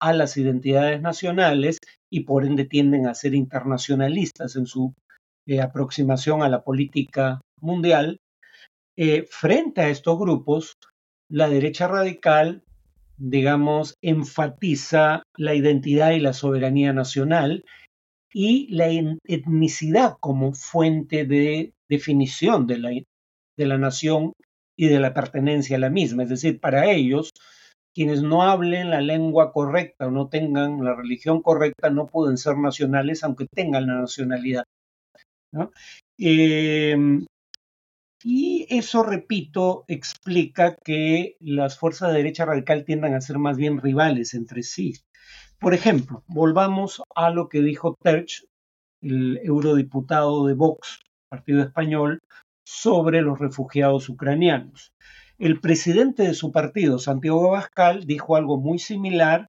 a 0.00 0.14
las 0.14 0.38
identidades 0.38 1.02
nacionales 1.02 1.76
y 2.10 2.20
por 2.20 2.46
ende 2.46 2.64
tienden 2.64 3.06
a 3.06 3.14
ser 3.14 3.34
internacionalistas 3.34 4.56
en 4.56 4.64
su 4.64 4.94
eh, 5.46 5.60
aproximación 5.60 6.42
a 6.42 6.48
la 6.48 6.62
política 6.62 7.42
mundial. 7.60 8.20
Eh, 8.96 9.26
frente 9.28 9.82
a 9.82 9.90
estos 9.90 10.18
grupos, 10.18 10.76
la 11.30 11.48
derecha 11.48 11.88
radical, 11.88 12.62
digamos, 13.16 13.94
enfatiza 14.02 15.22
la 15.36 15.54
identidad 15.54 16.10
y 16.10 16.20
la 16.20 16.32
soberanía 16.32 16.92
nacional 16.92 17.64
y 18.32 18.68
la 18.74 18.88
etnicidad 19.24 20.16
como 20.20 20.52
fuente 20.52 21.24
de 21.24 21.72
definición 21.88 22.66
de 22.66 22.78
la, 22.78 22.90
de 22.90 23.66
la 23.66 23.78
nación 23.78 24.32
y 24.76 24.88
de 24.88 25.00
la 25.00 25.14
pertenencia 25.14 25.76
a 25.76 25.80
la 25.80 25.90
misma. 25.90 26.24
Es 26.24 26.30
decir, 26.30 26.60
para 26.60 26.90
ellos, 26.90 27.30
quienes 27.94 28.22
no 28.22 28.42
hablen 28.42 28.90
la 28.90 29.00
lengua 29.00 29.52
correcta 29.52 30.06
o 30.06 30.10
no 30.10 30.28
tengan 30.28 30.84
la 30.84 30.94
religión 30.94 31.42
correcta 31.42 31.90
no 31.90 32.06
pueden 32.06 32.36
ser 32.38 32.56
nacionales 32.56 33.24
aunque 33.24 33.46
tengan 33.52 33.86
la 33.86 34.00
nacionalidad. 34.00 34.64
Em, 36.18 37.26
y 38.22 38.66
eso, 38.68 39.02
repito, 39.02 39.84
explica 39.88 40.76
que 40.84 41.36
las 41.40 41.78
fuerzas 41.78 42.10
de 42.10 42.18
derecha 42.18 42.44
radical 42.44 42.84
tiendan 42.84 43.14
a 43.14 43.20
ser 43.20 43.38
más 43.38 43.56
bien 43.56 43.78
rivales 43.80 44.34
entre 44.34 44.62
sí. 44.62 44.94
Por 45.58 45.74
ejemplo, 45.74 46.22
volvamos 46.26 47.02
a 47.14 47.30
lo 47.30 47.48
que 47.48 47.62
dijo 47.62 47.96
Terch, 48.02 48.44
el 49.00 49.38
eurodiputado 49.42 50.46
de 50.46 50.54
Vox, 50.54 51.00
Partido 51.30 51.62
Español, 51.62 52.20
sobre 52.64 53.22
los 53.22 53.38
refugiados 53.38 54.08
ucranianos. 54.08 54.92
El 55.38 55.60
presidente 55.60 56.22
de 56.24 56.34
su 56.34 56.52
partido, 56.52 56.98
Santiago 56.98 57.48
Abascal, 57.48 58.04
dijo 58.04 58.36
algo 58.36 58.58
muy 58.58 58.78
similar, 58.78 59.46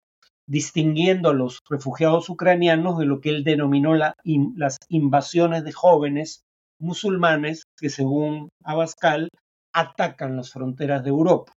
distinguiendo 0.47 1.29
a 1.29 1.33
los 1.33 1.59
refugiados 1.69 2.29
ucranianos 2.29 2.97
de 2.97 3.05
lo 3.05 3.19
que 3.19 3.29
él 3.29 3.43
denominó 3.43 3.95
las 3.95 4.77
invasiones 4.87 5.63
de 5.65 5.71
jóvenes 5.73 6.43
musulmanes 6.81 7.63
que, 7.77 7.89
según 7.89 8.49
Abascal, 8.63 9.29
atacan 9.73 10.35
las 10.35 10.51
fronteras 10.51 11.03
de 11.03 11.09
Europa. 11.09 11.53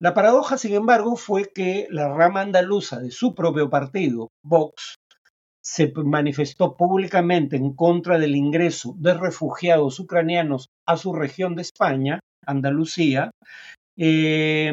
La 0.00 0.14
paradoja, 0.14 0.58
sin 0.58 0.74
embargo, 0.74 1.16
fue 1.16 1.52
que 1.54 1.86
la 1.90 2.08
rama 2.08 2.40
andaluza 2.40 2.98
de 2.98 3.10
su 3.10 3.34
propio 3.34 3.70
partido, 3.70 4.28
Vox, 4.42 4.96
se 5.62 5.92
manifestó 5.94 6.76
públicamente 6.76 7.56
en 7.56 7.72
contra 7.74 8.18
del 8.18 8.34
ingreso 8.34 8.96
de 8.98 9.14
refugiados 9.14 10.00
ucranianos 10.00 10.66
a 10.86 10.96
su 10.96 11.12
región 11.12 11.54
de 11.54 11.62
España, 11.62 12.18
Andalucía, 12.44 13.30
eh, 13.96 14.72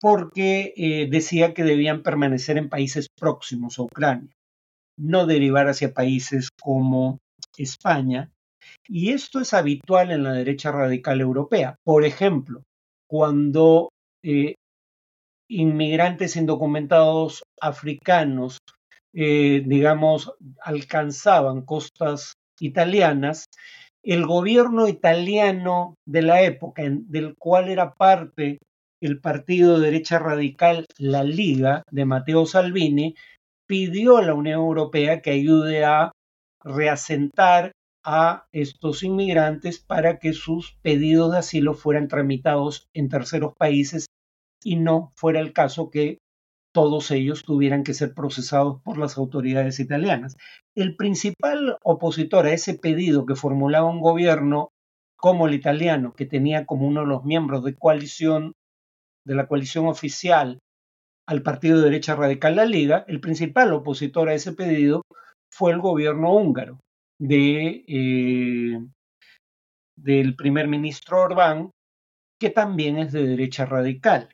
porque 0.00 0.72
eh, 0.76 1.08
decía 1.10 1.54
que 1.54 1.64
debían 1.64 2.02
permanecer 2.02 2.58
en 2.58 2.68
países 2.68 3.08
próximos 3.18 3.78
a 3.78 3.82
Ucrania, 3.82 4.30
no 4.96 5.26
derivar 5.26 5.68
hacia 5.68 5.92
países 5.92 6.50
como 6.62 7.18
España. 7.56 8.30
Y 8.88 9.12
esto 9.12 9.40
es 9.40 9.54
habitual 9.54 10.10
en 10.10 10.24
la 10.24 10.32
derecha 10.32 10.72
radical 10.72 11.20
europea. 11.20 11.76
Por 11.84 12.04
ejemplo, 12.04 12.62
cuando 13.08 13.90
eh, 14.22 14.54
inmigrantes 15.48 16.36
indocumentados 16.36 17.42
africanos, 17.60 18.58
eh, 19.14 19.62
digamos, 19.66 20.32
alcanzaban 20.60 21.62
costas 21.62 22.34
italianas, 22.58 23.46
el 24.02 24.26
gobierno 24.26 24.86
italiano 24.88 25.94
de 26.06 26.22
la 26.22 26.42
época, 26.42 26.82
del 26.86 27.34
cual 27.36 27.68
era 27.70 27.94
parte 27.94 28.58
el 29.00 29.20
partido 29.20 29.78
de 29.78 29.86
derecha 29.86 30.18
radical 30.18 30.86
La 30.98 31.24
Liga 31.24 31.82
de 31.90 32.04
Matteo 32.04 32.46
Salvini, 32.46 33.14
pidió 33.66 34.16
a 34.16 34.22
la 34.22 34.34
Unión 34.34 34.60
Europea 34.60 35.20
que 35.20 35.30
ayude 35.30 35.84
a 35.84 36.12
reasentar 36.62 37.72
a 38.04 38.46
estos 38.52 39.02
inmigrantes 39.02 39.80
para 39.80 40.18
que 40.18 40.34
sus 40.34 40.76
pedidos 40.82 41.32
de 41.32 41.38
asilo 41.38 41.74
fueran 41.74 42.08
tramitados 42.08 42.88
en 42.92 43.08
terceros 43.08 43.54
países 43.56 44.06
y 44.62 44.76
no 44.76 45.12
fuera 45.16 45.40
el 45.40 45.52
caso 45.52 45.90
que 45.90 46.18
todos 46.72 47.10
ellos 47.10 47.44
tuvieran 47.44 47.84
que 47.84 47.94
ser 47.94 48.14
procesados 48.14 48.82
por 48.82 48.98
las 48.98 49.16
autoridades 49.16 49.78
italianas. 49.80 50.36
El 50.74 50.96
principal 50.96 51.78
opositor 51.82 52.46
a 52.46 52.52
ese 52.52 52.74
pedido 52.74 53.26
que 53.26 53.36
formulaba 53.36 53.88
un 53.88 54.00
gobierno 54.00 54.70
como 55.16 55.46
el 55.46 55.54
italiano, 55.54 56.12
que 56.14 56.26
tenía 56.26 56.66
como 56.66 56.86
uno 56.86 57.02
de 57.02 57.06
los 57.06 57.24
miembros 57.24 57.64
de 57.64 57.74
coalición 57.74 58.52
de 59.24 59.34
la 59.34 59.46
coalición 59.46 59.86
oficial 59.86 60.58
al 61.26 61.42
partido 61.42 61.78
de 61.78 61.84
derecha 61.84 62.14
radical 62.14 62.56
La 62.56 62.66
Liga, 62.66 63.04
el 63.08 63.20
principal 63.20 63.72
opositor 63.72 64.28
a 64.28 64.34
ese 64.34 64.52
pedido 64.52 65.02
fue 65.50 65.72
el 65.72 65.80
gobierno 65.80 66.34
húngaro 66.34 66.80
eh, 67.30 68.78
del 69.96 70.36
primer 70.36 70.68
ministro 70.68 71.22
Orbán, 71.22 71.70
que 72.38 72.50
también 72.50 72.98
es 72.98 73.12
de 73.12 73.26
derecha 73.26 73.64
radical. 73.66 74.28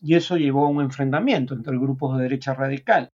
Y 0.00 0.14
eso 0.14 0.36
llevó 0.36 0.66
a 0.66 0.70
un 0.70 0.82
enfrentamiento 0.82 1.54
entre 1.54 1.78
grupos 1.78 2.16
de 2.16 2.24
derecha 2.24 2.54
radical. 2.54 3.08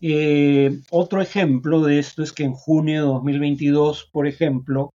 Eh, 0.00 0.80
otro 0.90 1.22
ejemplo 1.22 1.80
de 1.80 1.98
esto 1.98 2.22
es 2.22 2.32
que 2.32 2.44
en 2.44 2.52
junio 2.52 3.00
de 3.00 3.06
2022, 3.06 4.10
por 4.12 4.26
ejemplo, 4.26 4.92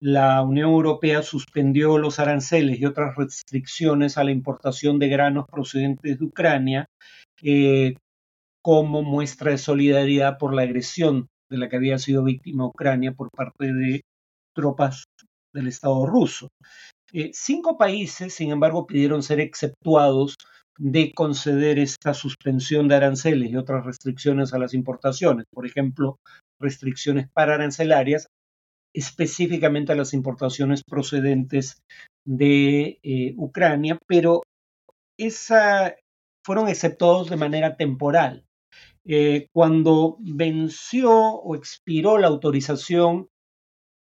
la 0.00 0.42
Unión 0.42 0.70
Europea 0.70 1.22
suspendió 1.22 1.98
los 1.98 2.18
aranceles 2.18 2.80
y 2.80 2.86
otras 2.86 3.16
restricciones 3.16 4.18
a 4.18 4.24
la 4.24 4.32
importación 4.32 4.98
de 4.98 5.08
granos 5.08 5.46
procedentes 5.46 6.18
de 6.18 6.24
Ucrania 6.24 6.86
eh, 7.42 7.94
como 8.62 9.02
muestra 9.02 9.52
de 9.52 9.58
solidaridad 9.58 10.38
por 10.38 10.54
la 10.54 10.62
agresión 10.62 11.28
de 11.50 11.58
la 11.58 11.68
que 11.68 11.76
había 11.76 11.98
sido 11.98 12.24
víctima 12.24 12.66
Ucrania 12.66 13.12
por 13.12 13.30
parte 13.30 13.72
de 13.72 14.02
tropas 14.54 15.04
del 15.52 15.68
Estado 15.68 16.06
ruso. 16.06 16.48
Eh, 17.12 17.30
cinco 17.32 17.76
países, 17.76 18.34
sin 18.34 18.50
embargo, 18.50 18.86
pidieron 18.86 19.22
ser 19.22 19.40
exceptuados 19.40 20.36
de 20.78 21.12
conceder 21.12 21.78
esta 21.78 22.14
suspensión 22.14 22.88
de 22.88 22.94
aranceles 22.94 23.50
y 23.50 23.56
otras 23.56 23.84
restricciones 23.84 24.54
a 24.54 24.58
las 24.58 24.72
importaciones, 24.72 25.44
por 25.52 25.66
ejemplo, 25.66 26.16
restricciones 26.60 27.28
para 27.32 27.54
arancelarias, 27.54 28.28
específicamente 28.94 29.92
a 29.92 29.96
las 29.96 30.14
importaciones 30.14 30.82
procedentes 30.82 31.82
de 32.24 32.98
eh, 33.02 33.34
Ucrania, 33.36 33.98
pero 34.06 34.42
esa, 35.18 35.94
fueron 36.44 36.68
exceptuados 36.68 37.28
de 37.28 37.36
manera 37.36 37.76
temporal. 37.76 38.44
Eh, 39.12 39.48
cuando 39.52 40.18
venció 40.20 41.10
o 41.10 41.56
expiró 41.56 42.16
la 42.16 42.28
autorización 42.28 43.28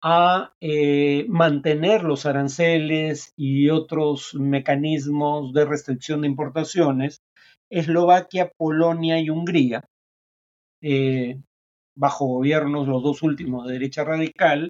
a 0.02 0.52
eh, 0.60 1.24
mantener 1.30 2.04
los 2.04 2.26
aranceles 2.26 3.32
y 3.34 3.70
otros 3.70 4.34
mecanismos 4.34 5.54
de 5.54 5.64
restricción 5.64 6.20
de 6.20 6.28
importaciones, 6.28 7.22
Eslovaquia, 7.70 8.52
Polonia 8.58 9.18
y 9.18 9.30
Hungría, 9.30 9.82
eh, 10.82 11.40
bajo 11.96 12.26
gobiernos 12.26 12.86
los 12.86 13.02
dos 13.02 13.22
últimos 13.22 13.66
de 13.66 13.72
derecha 13.72 14.04
radical, 14.04 14.68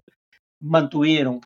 mantuvieron, 0.61 1.41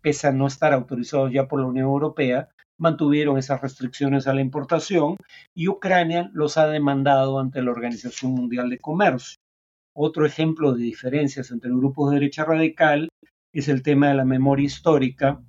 pese 0.00 0.26
a 0.26 0.32
no 0.32 0.46
estar 0.46 0.72
autorizados 0.72 1.32
ya 1.34 1.46
por 1.46 1.60
la 1.60 1.66
Unión 1.66 1.88
Europea, 1.88 2.48
mantuvieron 2.80 3.38
esas 3.38 3.60
restricciones 3.60 4.26
a 4.26 4.34
la 4.34 4.40
importación 4.40 5.16
y 5.54 5.68
Ucrania 5.68 6.30
los 6.32 6.56
ha 6.56 6.66
demandado 6.66 7.38
ante 7.38 7.62
la 7.62 7.70
Organización 7.70 8.32
Mundial 8.32 8.70
de 8.70 8.78
Comercio. 8.78 9.36
Otro 9.94 10.24
ejemplo 10.24 10.72
de 10.72 10.82
diferencias 10.82 11.50
entre 11.50 11.70
grupos 11.70 12.10
de 12.10 12.18
derecha 12.18 12.44
radical 12.44 13.10
es 13.52 13.68
el 13.68 13.82
tema 13.82 14.08
de 14.08 14.14
la 14.14 14.24
memoria 14.24 14.64
histórica, 14.64 15.42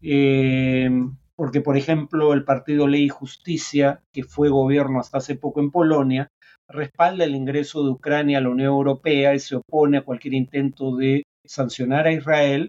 eh, 0.00 0.90
porque 1.36 1.60
por 1.60 1.76
ejemplo 1.76 2.32
el 2.32 2.44
partido 2.44 2.88
Ley 2.88 3.04
y 3.04 3.08
Justicia, 3.10 4.02
que 4.12 4.24
fue 4.24 4.48
gobierno 4.48 5.00
hasta 5.00 5.18
hace 5.18 5.34
poco 5.34 5.60
en 5.60 5.70
Polonia, 5.70 6.28
respalda 6.66 7.24
el 7.24 7.34
ingreso 7.34 7.84
de 7.84 7.90
Ucrania 7.90 8.38
a 8.38 8.40
la 8.40 8.48
Unión 8.48 8.68
Europea 8.68 9.34
y 9.34 9.40
se 9.40 9.56
opone 9.56 9.98
a 9.98 10.04
cualquier 10.04 10.32
intento 10.32 10.96
de 10.96 11.24
sancionar 11.44 12.06
a 12.06 12.12
Israel. 12.12 12.68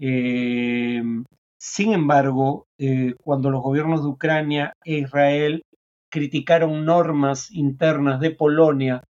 Eh, 0.00 1.02
sin 1.64 1.94
embargo, 1.94 2.66
eh, 2.78 3.14
cuando 3.22 3.50
los 3.50 3.62
gobiernos 3.62 4.02
de 4.02 4.10
Ucrania 4.10 4.74
e 4.84 4.98
Israel 4.98 5.62
criticaron 6.12 6.84
normas 6.84 7.50
internas 7.50 8.20
de 8.20 8.32
Polonia 8.32 9.02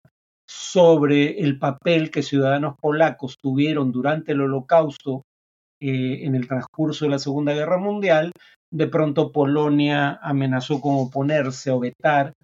sobre 0.47 1.41
el 1.41 1.59
papel 1.59 2.11
que 2.11 2.23
ciudadanos 2.23 2.77
polacos 2.79 3.39
tuvieron 3.41 3.91
durante 3.91 4.33
el 4.33 4.43
holocausto 4.43 5.23
eh, 5.81 6.27
en 6.27 6.35
el 6.35 6.47
transcurso 6.47 7.07
de 7.07 7.13
la 7.13 7.19
Segunda 7.19 7.55
Guerra 7.55 7.79
Mundial, 7.79 8.33
de 8.71 8.87
pronto 8.87 9.33
Polonia 9.33 10.21
amenazó 10.23 10.79
con 10.79 10.97
oponerse 10.97 11.71
o 11.71 11.81
vetar 11.81 12.35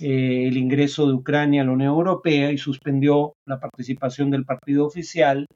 eh, 0.00 0.46
el 0.46 0.56
ingreso 0.56 1.08
de 1.08 1.14
Ucrania 1.14 1.62
a 1.62 1.64
la 1.64 1.72
Unión 1.72 1.90
Europea 1.90 2.52
y 2.52 2.58
suspendió 2.58 3.32
la 3.44 3.58
participación 3.58 4.30
del 4.30 4.44
partido 4.44 4.86
oficial 4.86 5.46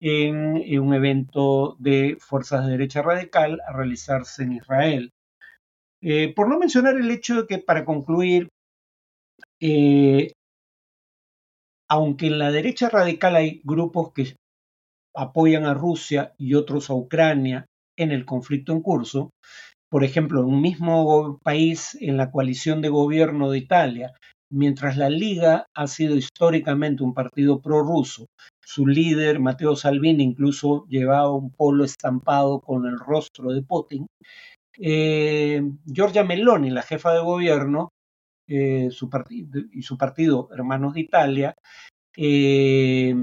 en, 0.00 0.78
un 0.80 0.94
evento 0.94 1.76
de 1.78 2.16
fuerzas 2.20 2.64
de 2.64 2.72
derecha 2.72 3.02
radical 3.02 3.60
a 3.66 3.72
realizarse 3.72 4.42
en 4.42 4.52
Israel. 4.52 5.10
Eh, 6.00 6.32
por 6.34 6.48
no 6.48 6.58
mencionar 6.58 6.96
el 6.96 7.10
hecho 7.10 7.42
de 7.42 7.46
que, 7.46 7.58
para 7.58 7.84
concluir, 7.84 8.48
aunque 11.88 12.26
en 12.26 12.38
la 12.38 12.52
derecha 12.52 12.88
radical 12.88 13.36
hay 13.36 13.60
grupos 13.64 14.12
que 14.12 14.36
apoyan 15.16 15.64
a 15.64 15.74
Rusia 15.74 16.32
y 16.38 16.54
otros 16.54 16.90
a 16.90 16.94
Ucrania 16.94 17.66
en 17.96 18.12
el 18.12 18.24
conflicto 18.24 18.72
en 18.72 18.82
curso, 18.82 19.30
por 19.90 20.04
ejemplo, 20.04 20.40
en 20.40 20.46
un 20.46 20.60
mismo 20.60 21.38
país, 21.42 21.96
en 22.00 22.16
la 22.16 22.30
coalición 22.30 22.82
de 22.82 22.88
gobierno 22.90 23.50
de 23.50 23.58
Italia, 23.58 24.12
mientras 24.50 24.96
la 24.96 25.10
Liga 25.10 25.66
ha 25.74 25.86
sido 25.86 26.14
históricamente 26.14 27.02
un 27.02 27.14
partido 27.14 27.60
prorruso, 27.60 28.26
su 28.68 28.86
líder, 28.86 29.40
Matteo 29.40 29.74
Salvini, 29.76 30.22
incluso 30.22 30.84
llevaba 30.88 31.32
un 31.32 31.50
polo 31.50 31.84
estampado 31.84 32.60
con 32.60 32.84
el 32.84 32.98
rostro 32.98 33.50
de 33.50 33.62
Putin, 33.62 34.06
eh, 34.78 35.62
Giorgia 35.86 36.22
Meloni, 36.22 36.68
la 36.68 36.82
jefa 36.82 37.14
de 37.14 37.20
gobierno, 37.20 37.88
eh, 38.46 38.90
su 38.90 39.08
y 39.72 39.80
su 39.80 39.96
partido 39.96 40.50
Hermanos 40.52 40.92
de 40.92 41.00
Italia, 41.00 41.54
eh, 42.14 43.14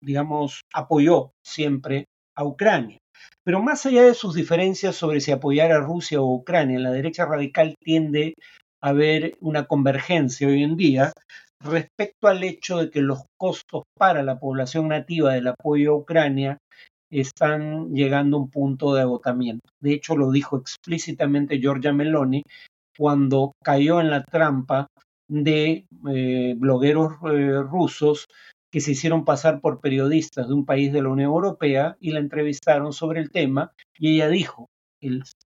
digamos, 0.00 0.62
apoyó 0.74 1.30
siempre 1.44 2.06
a 2.34 2.42
Ucrania. 2.42 2.98
Pero 3.44 3.62
más 3.62 3.86
allá 3.86 4.02
de 4.02 4.14
sus 4.14 4.34
diferencias 4.34 4.96
sobre 4.96 5.20
si 5.20 5.30
apoyar 5.30 5.70
a 5.70 5.78
Rusia 5.78 6.20
o 6.20 6.34
Ucrania, 6.34 6.80
la 6.80 6.90
derecha 6.90 7.24
radical 7.24 7.76
tiende 7.80 8.34
a 8.82 8.92
ver 8.92 9.36
una 9.40 9.66
convergencia 9.66 10.48
hoy 10.48 10.64
en 10.64 10.76
día 10.76 11.12
respecto 11.60 12.28
al 12.28 12.42
hecho 12.44 12.78
de 12.78 12.90
que 12.90 13.00
los 13.00 13.24
costos 13.38 13.84
para 13.96 14.22
la 14.22 14.38
población 14.38 14.88
nativa 14.88 15.34
del 15.34 15.48
apoyo 15.48 15.92
a 15.92 15.96
Ucrania 15.96 16.58
están 17.10 17.94
llegando 17.94 18.36
a 18.36 18.40
un 18.40 18.50
punto 18.50 18.94
de 18.94 19.02
agotamiento. 19.02 19.68
De 19.80 19.92
hecho, 19.92 20.16
lo 20.16 20.30
dijo 20.30 20.56
explícitamente 20.56 21.58
Giorgia 21.58 21.92
Meloni 21.92 22.42
cuando 22.96 23.52
cayó 23.62 24.00
en 24.00 24.10
la 24.10 24.24
trampa 24.24 24.88
de 25.28 25.86
eh, 26.08 26.54
blogueros 26.56 27.14
eh, 27.30 27.62
rusos 27.62 28.26
que 28.70 28.80
se 28.80 28.92
hicieron 28.92 29.24
pasar 29.24 29.60
por 29.60 29.80
periodistas 29.80 30.48
de 30.48 30.54
un 30.54 30.64
país 30.64 30.92
de 30.92 31.02
la 31.02 31.08
Unión 31.08 31.30
Europea 31.30 31.96
y 32.00 32.10
la 32.10 32.20
entrevistaron 32.20 32.92
sobre 32.92 33.20
el 33.20 33.30
tema 33.30 33.72
y 33.98 34.14
ella 34.14 34.28
dijo, 34.28 34.68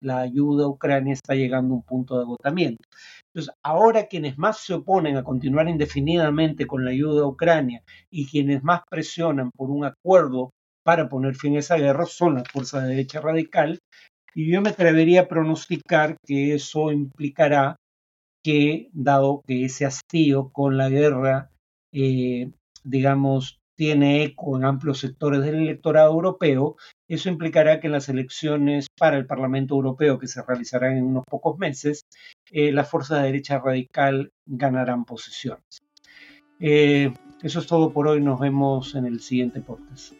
la 0.02 0.20
ayuda 0.20 0.66
a 0.66 0.68
Ucrania 0.68 1.14
está 1.14 1.36
llegando 1.36 1.74
a 1.74 1.78
un 1.78 1.84
punto 1.84 2.18
de 2.18 2.24
agotamiento. 2.24 2.84
Entonces, 3.28 3.54
ahora 3.64 4.08
quienes 4.08 4.38
más 4.38 4.58
se 4.58 4.74
oponen 4.74 5.18
a 5.18 5.24
continuar 5.24 5.70
indefinidamente 5.70 6.68
con 6.68 6.84
la 6.84 6.92
ayuda 6.92 7.24
a 7.24 7.28
Ucrania 7.28 7.84
y 8.10 8.28
quienes 8.28 8.64
más 8.64 8.82
presionan 8.90 9.52
por 9.52 9.70
un 9.70 9.86
acuerdo 9.86 10.52
para 10.84 11.08
poner 11.08 11.36
fin 11.36 11.56
a 11.56 11.60
esa 11.60 11.78
guerra 11.78 12.06
son 12.06 12.36
las 12.36 12.48
fuerzas 12.50 12.84
de 12.84 12.90
derecha 12.90 13.22
radical 13.22 13.80
y 14.34 14.52
yo 14.52 14.62
me 14.62 14.70
atrevería 14.70 15.22
a 15.22 15.28
pronosticar 15.28 16.18
que 16.26 16.56
eso 16.56 16.92
implicará 16.92 17.76
que, 18.44 18.90
dado 18.94 19.44
que 19.46 19.66
ese 19.66 19.86
hastío 19.86 20.50
con 20.52 20.78
la 20.78 20.90
guerra, 20.90 21.52
eh, 21.94 22.52
digamos, 22.84 23.61
tiene 23.82 24.24
eco 24.24 24.58
en 24.58 24.64
amplios 24.64 25.00
sectores 25.00 25.42
del 25.42 25.56
electorado 25.56 26.12
europeo, 26.12 26.76
eso 27.08 27.30
implicará 27.30 27.80
que 27.80 27.88
en 27.88 27.94
las 27.94 28.10
elecciones 28.10 28.86
para 28.96 29.18
el 29.18 29.26
Parlamento 29.26 29.74
Europeo, 29.74 30.20
que 30.20 30.28
se 30.28 30.44
realizarán 30.44 30.98
en 30.98 31.06
unos 31.06 31.26
pocos 31.26 31.58
meses, 31.58 32.06
eh, 32.52 32.72
las 32.72 32.88
fuerzas 32.88 33.22
de 33.22 33.30
derecha 33.30 33.58
radical 33.58 34.34
ganarán 34.46 35.04
posiciones. 35.04 35.82
Eh, 36.60 37.12
eso 37.42 37.58
es 37.58 37.66
todo 37.66 37.92
por 37.92 38.08
hoy, 38.08 38.22
nos 38.22 38.40
vemos 38.40 38.94
en 38.94 39.08
el 39.08 39.20
siguiente 39.20 39.62
podcast. 39.62 40.14